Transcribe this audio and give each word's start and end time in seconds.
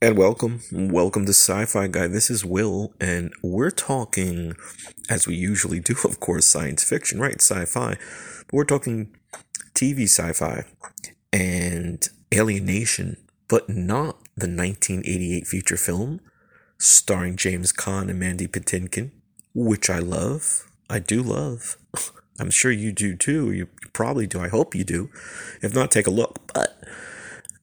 And 0.00 0.16
welcome, 0.16 0.60
welcome 0.70 1.26
to 1.26 1.32
Sci 1.32 1.64
Fi 1.64 1.88
Guy. 1.88 2.06
This 2.06 2.30
is 2.30 2.44
Will, 2.44 2.94
and 3.00 3.32
we're 3.42 3.72
talking, 3.72 4.54
as 5.10 5.26
we 5.26 5.34
usually 5.34 5.80
do, 5.80 5.96
of 6.04 6.20
course, 6.20 6.46
science 6.46 6.84
fiction, 6.84 7.18
right? 7.18 7.42
Sci 7.42 7.64
fi. 7.64 7.96
But 8.46 8.52
we're 8.52 8.64
talking 8.64 9.12
TV 9.74 10.04
sci 10.04 10.32
fi 10.34 10.66
and 11.32 12.08
Alien 12.30 12.64
Nation, 12.64 13.16
but 13.48 13.68
not 13.68 14.20
the 14.36 14.46
1988 14.46 15.48
feature 15.48 15.76
film 15.76 16.20
starring 16.78 17.34
James 17.34 17.72
Caan 17.72 18.08
and 18.08 18.20
Mandy 18.20 18.46
Patinkin, 18.46 19.10
which 19.52 19.90
I 19.90 19.98
love. 19.98 20.70
I 20.88 21.00
do 21.00 21.24
love. 21.24 21.76
I'm 22.38 22.50
sure 22.50 22.70
you 22.70 22.92
do 22.92 23.16
too. 23.16 23.50
You 23.50 23.66
probably 23.92 24.28
do. 24.28 24.38
I 24.38 24.46
hope 24.46 24.76
you 24.76 24.84
do. 24.84 25.10
If 25.60 25.74
not, 25.74 25.90
take 25.90 26.06
a 26.06 26.12
look. 26.12 26.38
But 26.54 26.80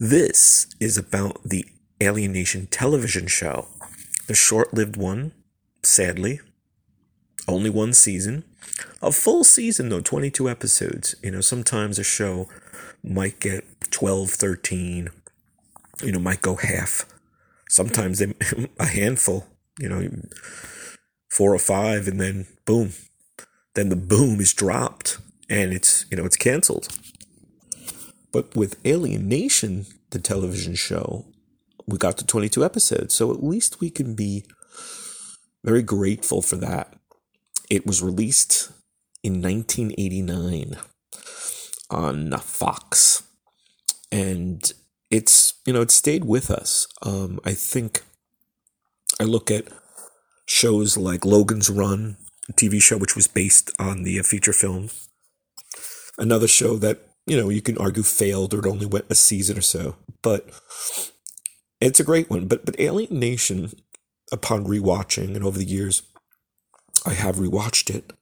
this 0.00 0.66
is 0.80 0.96
about 0.96 1.42
the 1.44 1.66
Alien 2.02 2.32
Nation 2.32 2.66
television 2.66 3.28
show. 3.28 3.68
The 4.26 4.34
short 4.34 4.74
lived 4.74 4.96
one, 4.96 5.32
sadly. 5.84 6.40
Only 7.46 7.70
one 7.70 7.92
season. 7.92 8.44
A 9.00 9.12
full 9.12 9.44
season, 9.44 9.88
though, 9.88 10.00
22 10.00 10.48
episodes. 10.48 11.14
You 11.22 11.30
know, 11.30 11.40
sometimes 11.40 11.98
a 11.98 12.04
show 12.04 12.48
might 13.04 13.38
get 13.38 13.64
12, 13.90 14.30
13, 14.30 15.10
you 16.02 16.12
know, 16.12 16.18
might 16.18 16.42
go 16.42 16.56
half. 16.56 17.04
Sometimes 17.68 18.18
they, 18.18 18.34
a 18.80 18.86
handful, 18.86 19.46
you 19.78 19.88
know, 19.88 20.08
four 21.30 21.54
or 21.54 21.58
five, 21.60 22.08
and 22.08 22.20
then 22.20 22.46
boom. 22.64 22.92
Then 23.74 23.90
the 23.90 23.96
boom 23.96 24.40
is 24.40 24.52
dropped 24.52 25.18
and 25.48 25.72
it's, 25.72 26.04
you 26.10 26.16
know, 26.16 26.24
it's 26.24 26.36
canceled. 26.36 26.88
But 28.32 28.56
with 28.56 28.80
Alien 28.84 29.28
Nation, 29.28 29.86
the 30.10 30.18
television 30.18 30.74
show, 30.74 31.26
we 31.86 31.98
got 31.98 32.18
to 32.18 32.26
22 32.26 32.64
episodes. 32.64 33.14
So 33.14 33.30
at 33.32 33.42
least 33.42 33.80
we 33.80 33.90
can 33.90 34.14
be 34.14 34.44
very 35.64 35.82
grateful 35.82 36.42
for 36.42 36.56
that. 36.56 36.94
It 37.70 37.86
was 37.86 38.02
released 38.02 38.70
in 39.22 39.40
1989 39.40 40.76
on 41.90 42.32
Fox. 42.38 43.22
And 44.10 44.72
it's, 45.10 45.54
you 45.64 45.72
know, 45.72 45.82
it 45.82 45.90
stayed 45.90 46.24
with 46.24 46.50
us. 46.50 46.86
Um, 47.02 47.40
I 47.44 47.54
think 47.54 48.02
I 49.20 49.24
look 49.24 49.50
at 49.50 49.68
shows 50.46 50.96
like 50.96 51.24
Logan's 51.24 51.70
Run, 51.70 52.16
a 52.48 52.52
TV 52.52 52.82
show 52.82 52.98
which 52.98 53.16
was 53.16 53.26
based 53.26 53.70
on 53.78 54.02
the 54.02 54.18
uh, 54.18 54.22
feature 54.22 54.52
film. 54.52 54.90
Another 56.18 56.48
show 56.48 56.76
that, 56.76 56.98
you 57.26 57.36
know, 57.36 57.48
you 57.48 57.62
can 57.62 57.78
argue 57.78 58.02
failed 58.02 58.52
or 58.52 58.58
it 58.58 58.66
only 58.66 58.86
went 58.86 59.06
a 59.08 59.14
season 59.14 59.56
or 59.56 59.62
so. 59.62 59.96
But 60.22 60.50
it's 61.82 62.00
a 62.00 62.04
great 62.04 62.30
one, 62.30 62.46
but 62.46 62.64
but 62.64 62.78
Alien 62.78 63.18
Nation, 63.18 63.70
upon 64.30 64.64
rewatching 64.64 65.34
and 65.34 65.44
over 65.44 65.58
the 65.58 65.64
years, 65.64 66.02
I 67.04 67.14
have 67.14 67.36
rewatched 67.36 67.94
it. 67.94 68.12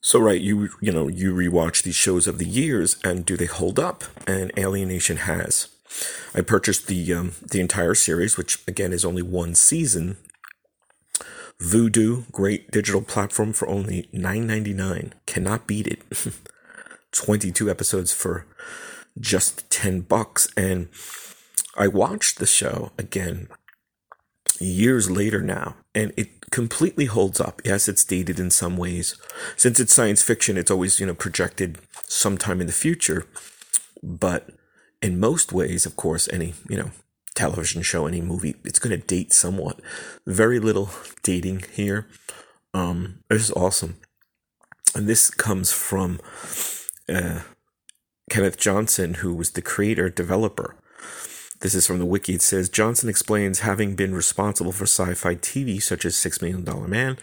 So 0.00 0.18
right, 0.18 0.40
you 0.40 0.70
you 0.80 0.92
know 0.92 1.08
you 1.08 1.34
rewatch 1.34 1.82
these 1.82 1.94
shows 1.94 2.26
of 2.26 2.38
the 2.38 2.46
years, 2.46 2.96
and 3.04 3.24
do 3.24 3.36
they 3.36 3.46
hold 3.46 3.78
up? 3.78 4.04
And 4.26 4.52
Alien 4.56 4.88
Nation 4.88 5.18
has. 5.18 5.68
I 6.34 6.40
purchased 6.40 6.86
the 6.86 7.12
um, 7.12 7.32
the 7.40 7.60
entire 7.60 7.94
series, 7.94 8.36
which 8.36 8.58
again 8.66 8.92
is 8.92 9.04
only 9.04 9.22
one 9.22 9.54
season. 9.54 10.16
Vudu, 11.60 12.30
great 12.32 12.70
digital 12.72 13.02
platform 13.02 13.52
for 13.52 13.68
only 13.68 14.08
nine 14.12 14.46
ninety 14.46 14.72
nine. 14.72 15.14
Cannot 15.26 15.66
beat 15.66 15.86
it. 15.86 16.02
Twenty 17.12 17.52
two 17.52 17.70
episodes 17.70 18.12
for 18.12 18.46
just 19.20 19.70
ten 19.70 20.00
bucks, 20.00 20.48
and 20.56 20.88
I 21.76 21.88
watched 21.88 22.38
the 22.38 22.46
show 22.46 22.92
again 22.98 23.48
years 24.60 25.10
later 25.10 25.40
now, 25.40 25.76
and 25.94 26.12
it 26.16 26.50
completely 26.50 27.06
holds 27.06 27.40
up. 27.40 27.62
Yes, 27.64 27.88
it's 27.88 28.04
dated 28.04 28.38
in 28.38 28.50
some 28.50 28.76
ways. 28.76 29.16
Since 29.56 29.80
it's 29.80 29.94
science 29.94 30.22
fiction, 30.22 30.56
it's 30.58 30.70
always, 30.70 31.00
you 31.00 31.06
know, 31.06 31.14
projected 31.14 31.78
sometime 32.06 32.60
in 32.60 32.66
the 32.66 32.72
future. 32.72 33.26
But 34.02 34.50
in 35.00 35.18
most 35.18 35.52
ways, 35.52 35.86
of 35.86 35.96
course, 35.96 36.28
any, 36.30 36.54
you 36.68 36.76
know, 36.76 36.90
television 37.34 37.82
show, 37.82 38.06
any 38.06 38.20
movie, 38.20 38.56
it's 38.64 38.78
going 38.78 38.98
to 38.98 39.06
date 39.06 39.32
somewhat. 39.32 39.80
Very 40.26 40.58
little 40.58 40.90
dating 41.22 41.64
here. 41.72 42.06
Um, 42.74 43.20
this 43.28 43.42
is 43.42 43.50
awesome. 43.52 43.96
And 44.94 45.08
this 45.08 45.30
comes 45.30 45.72
from 45.72 46.20
uh, 47.08 47.40
Kenneth 48.28 48.58
Johnson, 48.58 49.14
who 49.14 49.34
was 49.34 49.52
the 49.52 49.62
creator, 49.62 50.10
developer 50.10 50.76
this 51.62 51.74
is 51.74 51.86
from 51.86 51.98
the 51.98 52.04
wiki. 52.04 52.34
It 52.34 52.42
says 52.42 52.68
Johnson 52.68 53.08
explains 53.08 53.60
having 53.60 53.94
been 53.94 54.14
responsible 54.14 54.72
for 54.72 54.84
sci 54.84 55.14
fi 55.14 55.36
TV 55.36 55.80
such 55.80 56.04
as 56.04 56.16
Six 56.16 56.42
Million 56.42 56.64
Dollar 56.64 56.88
Man, 56.88 57.16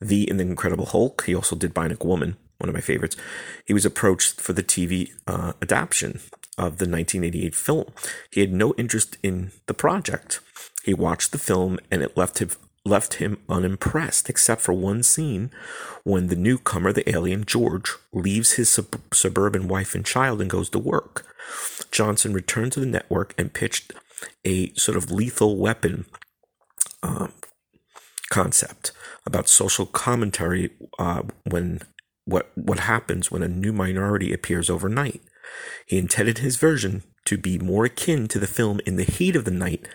The 0.00 0.28
and 0.28 0.38
the 0.38 0.44
Incredible 0.44 0.86
Hulk. 0.86 1.24
He 1.24 1.34
also 1.34 1.56
did 1.56 1.74
Bionic 1.74 2.04
Woman, 2.04 2.36
one 2.58 2.68
of 2.68 2.74
my 2.74 2.80
favorites. 2.80 3.16
He 3.64 3.72
was 3.72 3.86
approached 3.86 4.40
for 4.40 4.52
the 4.52 4.64
TV 4.64 5.12
uh, 5.26 5.52
adaptation 5.62 6.20
of 6.58 6.78
the 6.78 6.88
1988 6.88 7.54
film. 7.54 7.92
He 8.30 8.40
had 8.40 8.52
no 8.52 8.74
interest 8.74 9.16
in 9.22 9.52
the 9.66 9.74
project. 9.74 10.40
He 10.84 10.92
watched 10.92 11.32
the 11.32 11.38
film 11.38 11.78
and 11.90 12.02
it 12.02 12.16
left 12.16 12.38
him 12.38 12.50
left 12.84 13.14
him 13.14 13.38
unimpressed, 13.48 14.28
except 14.28 14.60
for 14.60 14.72
one 14.72 15.02
scene 15.02 15.50
when 16.02 16.26
the 16.26 16.36
newcomer, 16.36 16.92
the 16.92 17.08
alien 17.08 17.44
George, 17.44 17.92
leaves 18.12 18.52
his 18.52 18.68
sub- 18.68 19.00
suburban 19.12 19.68
wife 19.68 19.94
and 19.94 20.04
child 20.04 20.40
and 20.40 20.50
goes 20.50 20.68
to 20.70 20.78
work. 20.78 21.26
Johnson 21.90 22.32
returned 22.32 22.72
to 22.72 22.80
the 22.80 22.86
network 22.86 23.34
and 23.38 23.54
pitched 23.54 23.92
a 24.44 24.72
sort 24.74 24.96
of 24.96 25.10
lethal 25.10 25.56
weapon 25.56 26.04
uh, 27.02 27.28
concept 28.30 28.92
about 29.26 29.48
social 29.48 29.86
commentary 29.86 30.70
uh, 30.98 31.22
when 31.50 31.80
what 32.24 32.50
what 32.54 32.80
happens 32.80 33.30
when 33.30 33.42
a 33.42 33.48
new 33.48 33.72
minority 33.72 34.32
appears 34.32 34.70
overnight. 34.70 35.20
He 35.86 35.98
intended 35.98 36.38
his 36.38 36.56
version 36.56 37.02
to 37.26 37.36
be 37.36 37.58
more 37.58 37.84
akin 37.84 38.28
to 38.28 38.38
the 38.38 38.46
film 38.46 38.80
In 38.86 38.96
the 38.96 39.04
Heat 39.04 39.36
of 39.36 39.44
the 39.44 39.50
Night 39.50 39.88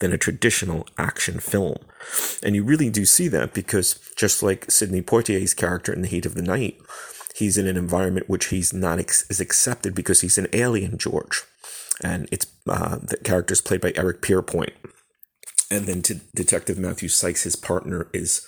than 0.00 0.12
a 0.12 0.18
traditional 0.18 0.86
action 0.98 1.40
film. 1.40 1.78
And 2.42 2.54
you 2.54 2.64
really 2.64 2.90
do 2.90 3.04
see 3.04 3.28
that 3.28 3.54
because 3.54 3.98
just 4.16 4.42
like 4.42 4.70
Sidney 4.70 5.02
Poitier's 5.02 5.54
character 5.54 5.92
in 5.92 6.02
The 6.02 6.08
Heat 6.08 6.26
of 6.26 6.34
the 6.34 6.42
Night, 6.42 6.76
he's 7.36 7.58
in 7.58 7.66
an 7.66 7.76
environment 7.76 8.28
which 8.28 8.46
he's 8.46 8.72
not 8.72 8.98
ex- 8.98 9.28
is 9.30 9.40
accepted 9.40 9.94
because 9.94 10.20
he's 10.20 10.38
an 10.38 10.48
alien 10.52 10.98
George, 10.98 11.44
and 12.02 12.28
it's 12.30 12.46
uh, 12.68 12.96
the 12.96 13.16
character 13.18 13.52
is 13.52 13.60
played 13.60 13.80
by 13.80 13.92
Eric 13.94 14.22
Pierpoint, 14.22 14.72
and 15.70 15.86
then 15.86 16.02
Detective 16.34 16.78
Matthew 16.78 17.08
Sikes, 17.08 17.42
his 17.42 17.56
partner 17.56 18.08
is 18.12 18.46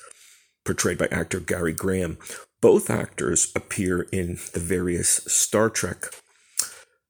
portrayed 0.64 0.98
by 0.98 1.06
actor 1.10 1.40
Gary 1.40 1.72
Graham. 1.72 2.18
Both 2.60 2.90
actors 2.90 3.52
appear 3.54 4.02
in 4.12 4.38
the 4.52 4.60
various 4.60 5.08
Star 5.26 5.70
Trek 5.70 6.06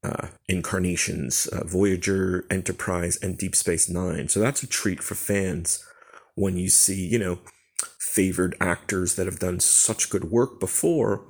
uh, 0.05 0.29
incarnations, 0.49 1.47
uh, 1.49 1.65
Voyager, 1.65 2.47
Enterprise, 2.51 3.19
and 3.23 3.37
Deep 3.37 3.57
Space 3.57 3.89
Nine. 3.89 4.29
So 4.29 4.41
that's 4.41 4.63
a 4.63 4.67
treat 4.67 5.03
for 5.03 5.15
fans 5.15 5.85
when 6.35 6.57
you 6.57 6.69
see, 6.69 7.07
you 7.07 7.19
know, 7.19 7.39
favored 7.99 8.57
actors 8.61 9.15
that 9.17 9.27
have 9.27 9.39
done 9.39 9.61
such 9.61 10.11
good 10.11 10.25
work 10.25 10.61
before 10.61 11.25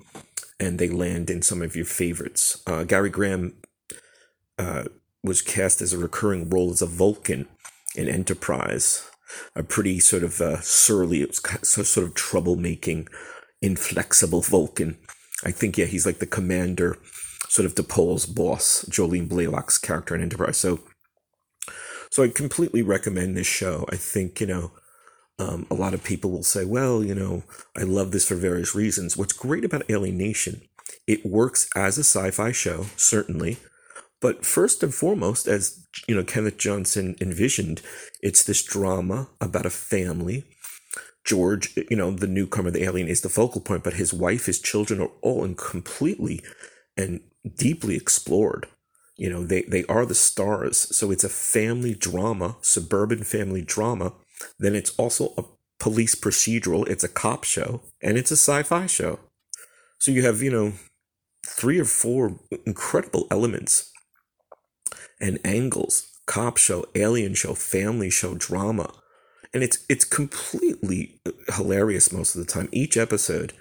and 0.61 0.79
they 0.79 0.89
land 0.89 1.31
in 1.31 1.43
some 1.43 1.63
of 1.63 1.77
your 1.77 1.85
favorites. 1.85 2.63
Uh, 2.67 2.85
Gary 2.85 3.11
Graham 3.11 3.55
uh, 4.59 4.85
was 5.23 5.43
cast 5.43 5.81
as 5.81 5.93
a 5.93 5.99
recurring 5.99 6.49
role 6.49 6.71
as 6.71 6.83
a 6.83 6.87
Vulcan 6.87 7.49
in 7.95 8.09
Enterprise, 8.09 9.09
a 9.55 9.63
pretty 9.63 10.01
sort 10.01 10.23
of 10.23 10.41
uh, 10.41 10.61
surly, 10.61 11.27
sort 11.33 12.07
of 12.07 12.15
troublemaking, 12.15 13.09
inflexible 13.63 14.43
Vulcan. 14.43 14.99
I 15.45 15.53
think 15.53 15.79
yeah, 15.79 15.87
he's 15.87 16.07
like 16.07 16.19
the 16.19 16.27
commander, 16.27 16.99
sort 17.49 17.67
of 17.67 17.75
T'Pol's 17.75 18.27
boss, 18.27 18.85
Jolene 18.91 19.29
Blalock's 19.29 19.79
character 19.79 20.15
in 20.15 20.23
Enterprise. 20.23 20.57
So, 20.57 20.81
so 22.11 22.23
I 22.23 22.29
completely 22.29 22.83
recommend 22.83 23.37
this 23.37 23.47
show. 23.47 23.87
I 23.91 23.97
think 23.97 24.41
you 24.41 24.47
know 24.47 24.73
um, 25.39 25.67
a 25.71 25.75
lot 25.75 25.95
of 25.95 26.03
people 26.03 26.31
will 26.31 26.43
say, 26.43 26.65
well, 26.65 27.05
you 27.05 27.15
know, 27.15 27.45
I 27.77 27.83
love 27.83 28.11
this 28.11 28.27
for 28.27 28.35
various 28.35 28.75
reasons. 28.75 29.17
What's 29.17 29.33
great 29.33 29.65
about 29.65 29.89
Alien 29.89 30.19
Nation, 30.19 30.63
it 31.07 31.25
works 31.25 31.69
as 31.77 31.97
a 31.97 32.05
sci 32.05 32.31
fi 32.33 32.53
show, 32.53 32.87
certainly. 32.97 33.59
But 34.21 34.45
first 34.45 34.83
and 34.83 34.93
foremost, 34.93 35.47
as 35.47 35.87
you 36.09 36.17
know, 36.17 36.25
Kenneth 36.25 36.59
Johnson 36.59 37.15
envisioned, 37.21 37.83
it's 38.21 38.43
this 38.43 38.65
drama 38.65 39.29
about 39.41 39.67
a 39.67 39.71
family. 39.71 40.45
George, 41.25 41.77
you 41.89 41.97
know, 41.97 42.11
the 42.11 42.27
newcomer, 42.27 42.71
the 42.71 42.83
alien, 42.83 43.07
is 43.07 43.21
the 43.21 43.29
focal 43.29 43.61
point, 43.61 43.85
but 43.85 43.95
his 43.95 44.13
wife, 44.13 44.47
his 44.47 44.61
children 44.61 45.01
are 45.01 45.11
all 45.21 45.45
in 45.45 45.55
completely 45.55 46.43
and 46.99 47.21
deeply 47.57 47.97
explored. 47.97 48.67
You 49.17 49.31
know, 49.31 49.45
they, 49.45 49.63
they 49.63 49.85
are 49.87 50.05
the 50.05 50.15
stars. 50.15 50.95
So 50.95 51.11
it's 51.11 51.25
a 51.25 51.31
family 51.31 51.95
drama, 51.95 52.57
suburban 52.61 53.25
family 53.25 53.63
drama 53.63 54.13
then 54.59 54.75
it's 54.75 54.91
also 54.97 55.35
a 55.37 55.45
police 55.79 56.15
procedural, 56.15 56.89
it's 56.89 57.05
a 57.05 57.09
cop 57.09 57.45
show, 57.45 57.83
and 58.03 58.17
it's 58.17 58.31
a 58.31 58.37
sci 58.37 58.63
fi 58.63 58.87
show. 58.87 59.19
So 59.99 60.13
you 60.13 60.23
have, 60.25 60.43
you 60.43 60.51
know, 60.51 60.73
three 61.47 61.79
or 61.79 61.85
four 61.85 62.39
incredible 62.67 63.27
elements 63.31 63.91
and 65.21 65.39
angles 65.45 66.13
cop 66.27 66.57
show, 66.57 66.85
alien 66.95 67.35
show, 67.35 67.55
family 67.55 68.11
show, 68.11 68.35
drama. 68.35 68.93
And 69.55 69.63
it's 69.63 69.85
it's 69.89 70.05
completely 70.05 71.21
hilarious 71.55 72.13
most 72.13 72.37
of 72.37 72.45
the 72.45 72.53
time. 72.53 72.69
Each 72.71 72.97
episode 72.97 73.55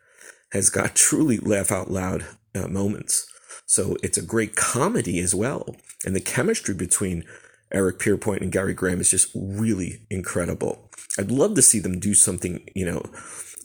has 0.52 0.70
got 0.70 0.96
truly 0.96 1.38
laugh 1.38 1.72
out 1.72 1.90
loud 1.90 2.26
uh, 2.58 2.68
moments. 2.68 3.28
So 3.66 3.98
it's 4.02 4.18
a 4.18 4.26
great 4.26 4.56
comedy 4.56 5.20
as 5.20 5.36
well. 5.36 5.76
And 6.06 6.16
the 6.16 6.22
chemistry 6.22 6.74
between 6.74 7.26
Eric 7.72 8.00
Pierpoint 8.00 8.42
and 8.42 8.52
Gary 8.52 8.74
Graham 8.74 9.02
is 9.02 9.12
just 9.12 9.32
really 9.36 10.06
incredible. 10.10 10.90
I'd 11.18 11.32
love 11.32 11.56
to 11.56 11.62
see 11.62 11.80
them 11.80 12.00
do 12.00 12.14
something, 12.14 12.68
you 12.76 12.86
know, 12.86 13.04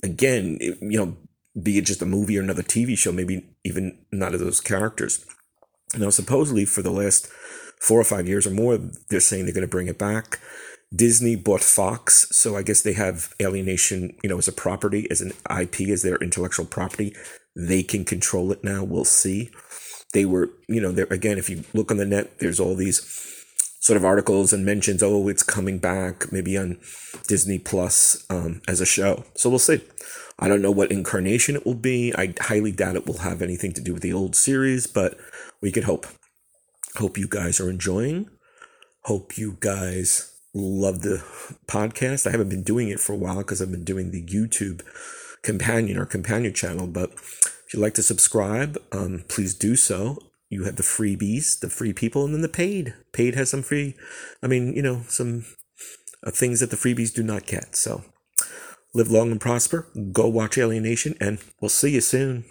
again, 0.03 0.59
you 0.61 0.99
know, 0.99 1.17
be 1.61 1.79
it 1.79 1.85
just 1.85 2.03
a 2.03 2.07
movie 2.07 2.39
or 2.39 2.43
another 2.43 2.63
TV 2.63 2.97
show, 2.97 3.13
maybe 3.13 3.47
even 3.65 3.99
not 4.11 4.35
of 4.35 4.41
those 4.41 4.61
characters. 4.61 5.25
Now, 5.97 6.11
supposedly 6.11 6.65
for 6.65 6.83
the 6.83 6.91
last 6.91 7.29
four 7.81 8.01
or 8.01 8.05
five 8.05 8.27
years 8.27 8.47
or 8.47 8.51
more, 8.51 8.79
they're 9.11 9.21
saying 9.21 9.45
they're 9.45 9.55
going 9.55 9.63
to 9.63 9.69
bring 9.69 9.89
it 9.89 9.99
back. 9.99 10.41
Disney 10.95 11.37
bought 11.37 11.63
Fox, 11.63 12.27
so 12.31 12.57
I 12.57 12.63
guess 12.63 12.83
they 12.83 12.93
have 12.93 13.33
Alien 13.41 13.67
Nation, 13.67 14.15
you 14.23 14.29
know, 14.29 14.39
as 14.39 14.49
a 14.49 14.53
property, 14.53 15.07
as 15.11 15.21
an 15.23 15.33
IP, 15.51 15.89
as 15.89 16.03
their 16.03 16.17
intellectual 16.17 16.67
property. 16.67 17.15
They 17.57 17.83
can 17.83 18.05
control 18.05 18.53
it 18.53 18.63
now. 18.63 18.85
We'll 18.85 19.05
see. 19.05 19.51
They 20.13 20.27
were, 20.27 20.51
you 20.69 20.81
know, 20.81 20.93
there 20.93 21.07
again. 21.11 21.39
If 21.39 21.49
you 21.49 21.65
look 21.73 21.91
on 21.91 21.97
the 21.97 22.05
net, 22.05 22.39
there's 22.39 22.61
all 22.61 22.75
these 22.75 23.01
sort 23.81 23.97
of 23.97 24.05
articles 24.05 24.53
and 24.53 24.67
mentions. 24.67 25.03
Oh, 25.03 25.29
it's 25.29 25.43
coming 25.43 25.79
back, 25.79 26.31
maybe 26.31 26.59
on 26.59 26.79
Disney 27.27 27.59
Plus 27.59 28.25
um, 28.29 28.61
as 28.69 28.81
a 28.81 28.87
show. 28.87 29.25
So 29.35 29.49
we'll 29.49 29.59
see. 29.59 29.81
I 30.39 30.49
don't 30.49 30.63
know 30.63 30.71
what 30.71 30.93
incarnation 30.93 31.57
it 31.57 31.65
will 31.65 31.75
be. 31.75 32.13
I 32.15 32.35
highly 32.39 32.73
doubt 32.73 32.97
it 32.97 33.07
will 33.07 33.19
have 33.19 33.41
anything 33.41 33.73
to 33.75 33.81
do 33.81 33.95
with 33.95 34.03
the 34.03 34.13
old 34.13 34.37
series, 34.37 34.87
but 34.87 35.19
we 35.63 35.73
could 35.73 35.85
hope. 35.85 36.07
Hope 36.97 37.17
you 37.17 37.29
guys 37.29 37.61
are 37.61 37.71
enjoying. 37.71 38.29
Hope 39.05 39.39
you 39.39 39.57
guys 39.61 40.32
love 40.55 41.01
the 41.03 41.25
podcast. 41.67 42.27
I 42.27 42.31
haven't 42.31 42.49
been 42.49 42.63
doing 42.63 42.89
it 42.89 43.01
for 43.01 43.13
a 43.13 43.17
while 43.17 43.39
because 43.39 43.61
I've 43.63 43.71
been 43.71 43.85
doing 43.85 44.11
the 44.11 44.25
YouTube 44.25 44.83
companion 45.43 45.99
or 45.99 46.07
companion 46.07 46.53
channel. 46.55 46.87
But 46.87 47.13
if 47.13 47.69
you'd 47.73 47.81
like 47.81 47.95
to 47.95 48.03
subscribe, 48.03 48.81
um, 48.93 49.25
please 49.29 49.55
do 49.55 49.77
so. 49.77 50.19
You 50.49 50.65
have 50.65 50.77
the 50.77 50.83
freebies, 50.83 51.59
the 51.59 51.71
free 51.71 51.95
people, 51.95 52.25
and 52.25 52.35
then 52.35 52.43
the 52.43 52.49
paid. 52.49 52.95
Paid 53.13 53.35
has 53.35 53.51
some 53.51 53.63
free, 53.63 53.95
I 54.43 54.47
mean, 54.47 54.75
you 54.75 54.83
know, 54.83 55.03
some 55.09 55.47
uh, 56.25 56.31
things 56.31 56.61
that 56.61 56.71
the 56.71 56.77
freebies 56.77 57.13
do 57.13 57.23
not 57.23 57.47
get. 57.47 57.75
So 57.75 58.05
live 58.95 59.11
long 59.11 59.31
and 59.31 59.41
prosper. 59.41 59.89
Go 60.13 60.29
watch 60.29 60.59
Alien 60.59 60.83
Nation, 60.83 61.17
and 61.21 61.39
we'll 61.61 61.71
see 61.71 61.93
you 61.93 62.03
soon. 62.03 62.45